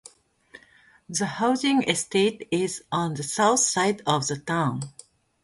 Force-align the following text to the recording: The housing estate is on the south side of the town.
The 1.09 1.27
housing 1.27 1.83
estate 1.87 2.47
is 2.49 2.83
on 2.91 3.13
the 3.13 3.21
south 3.21 3.59
side 3.59 4.01
of 4.07 4.25
the 4.25 4.37
town. 4.39 4.81